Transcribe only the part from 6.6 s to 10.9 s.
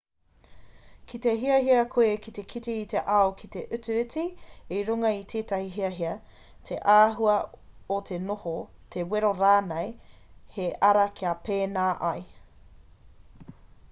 te āhua o te noho te wero rānei he